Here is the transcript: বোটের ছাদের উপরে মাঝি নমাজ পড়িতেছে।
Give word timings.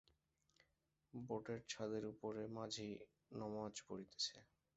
বোটের 1.13 1.61
ছাদের 1.69 2.03
উপরে 2.13 2.41
মাঝি 2.57 2.89
নমাজ 3.31 3.73
পড়িতেছে। 3.87 4.35